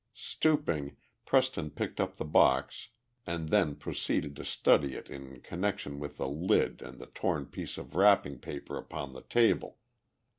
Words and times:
Stooping, 0.15 0.97
Preston 1.27 1.69
picked 1.69 1.99
up 1.99 2.17
the 2.17 2.25
box 2.25 2.87
and 3.27 3.49
then 3.49 3.75
proceeded 3.75 4.35
to 4.37 4.43
study 4.43 4.95
it 4.95 5.11
in 5.11 5.41
connection 5.41 5.99
with 5.99 6.17
the 6.17 6.27
lid 6.27 6.81
and 6.81 6.97
the 6.97 7.05
torn 7.05 7.45
piece 7.45 7.77
of 7.77 7.93
wrapping 7.95 8.39
paper 8.39 8.79
upon 8.79 9.13
the 9.13 9.21
table. 9.21 9.77